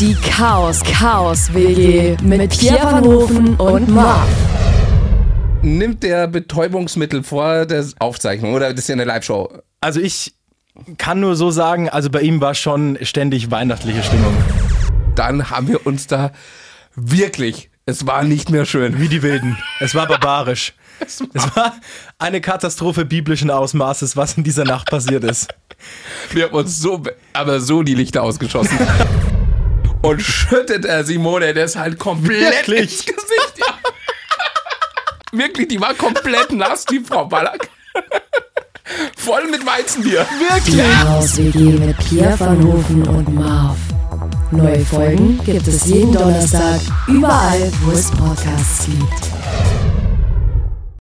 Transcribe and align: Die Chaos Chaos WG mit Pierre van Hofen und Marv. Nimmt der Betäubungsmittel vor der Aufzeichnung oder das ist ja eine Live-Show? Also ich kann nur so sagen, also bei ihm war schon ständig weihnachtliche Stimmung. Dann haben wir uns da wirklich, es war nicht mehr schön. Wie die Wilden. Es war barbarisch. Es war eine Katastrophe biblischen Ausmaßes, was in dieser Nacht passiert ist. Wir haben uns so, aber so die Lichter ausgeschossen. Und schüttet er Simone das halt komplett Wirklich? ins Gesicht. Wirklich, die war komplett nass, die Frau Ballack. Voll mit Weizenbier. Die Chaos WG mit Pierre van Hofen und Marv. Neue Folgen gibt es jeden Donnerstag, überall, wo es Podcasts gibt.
Die 0.00 0.14
Chaos 0.14 0.82
Chaos 0.82 1.54
WG 1.54 2.16
mit 2.20 2.58
Pierre 2.58 2.92
van 2.92 3.04
Hofen 3.04 3.54
und 3.54 3.88
Marv. 3.88 4.28
Nimmt 5.62 6.02
der 6.02 6.26
Betäubungsmittel 6.26 7.22
vor 7.22 7.64
der 7.64 7.86
Aufzeichnung 8.00 8.54
oder 8.54 8.70
das 8.70 8.80
ist 8.80 8.88
ja 8.88 8.94
eine 8.94 9.04
Live-Show? 9.04 9.50
Also 9.80 10.00
ich 10.00 10.34
kann 10.98 11.20
nur 11.20 11.36
so 11.36 11.52
sagen, 11.52 11.88
also 11.88 12.10
bei 12.10 12.22
ihm 12.22 12.40
war 12.40 12.54
schon 12.54 12.98
ständig 13.02 13.52
weihnachtliche 13.52 14.02
Stimmung. 14.02 14.34
Dann 15.14 15.50
haben 15.50 15.68
wir 15.68 15.86
uns 15.86 16.08
da 16.08 16.32
wirklich, 16.96 17.70
es 17.86 18.04
war 18.04 18.24
nicht 18.24 18.50
mehr 18.50 18.66
schön. 18.66 18.98
Wie 19.00 19.08
die 19.08 19.22
Wilden. 19.22 19.56
Es 19.78 19.94
war 19.94 20.08
barbarisch. 20.08 20.74
Es 21.06 21.20
war 21.56 21.74
eine 22.18 22.40
Katastrophe 22.40 23.04
biblischen 23.04 23.50
Ausmaßes, 23.50 24.16
was 24.16 24.36
in 24.36 24.44
dieser 24.44 24.64
Nacht 24.64 24.88
passiert 24.88 25.24
ist. 25.24 25.48
Wir 26.30 26.44
haben 26.44 26.54
uns 26.54 26.78
so, 26.78 27.02
aber 27.32 27.60
so 27.60 27.82
die 27.82 27.94
Lichter 27.94 28.22
ausgeschossen. 28.22 28.78
Und 30.04 30.20
schüttet 30.20 30.84
er 30.84 31.02
Simone 31.02 31.54
das 31.54 31.76
halt 31.76 31.98
komplett 31.98 32.68
Wirklich? 32.68 32.90
ins 32.90 33.06
Gesicht. 33.06 33.60
Wirklich, 35.32 35.68
die 35.68 35.80
war 35.80 35.94
komplett 35.94 36.52
nass, 36.52 36.84
die 36.84 37.00
Frau 37.00 37.24
Ballack. 37.24 37.70
Voll 39.16 39.46
mit 39.50 39.64
Weizenbier. 39.64 40.26
Die 40.66 40.76
Chaos 40.76 41.38
WG 41.38 41.58
mit 41.78 41.96
Pierre 42.06 42.38
van 42.38 42.62
Hofen 42.62 43.08
und 43.08 43.34
Marv. 43.34 43.78
Neue 44.50 44.84
Folgen 44.84 45.40
gibt 45.42 45.66
es 45.66 45.86
jeden 45.86 46.12
Donnerstag, 46.12 46.80
überall, 47.08 47.72
wo 47.80 47.92
es 47.92 48.10
Podcasts 48.10 48.84
gibt. 48.84 49.83